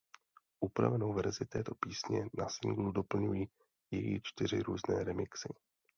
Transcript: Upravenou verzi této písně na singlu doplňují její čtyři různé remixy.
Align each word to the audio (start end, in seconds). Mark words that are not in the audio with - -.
Upravenou 0.61 1.13
verzi 1.13 1.45
této 1.45 1.75
písně 1.75 2.25
na 2.33 2.49
singlu 2.49 2.91
doplňují 2.91 3.49
její 3.91 4.21
čtyři 4.23 4.59
různé 4.61 5.03
remixy. 5.03 5.49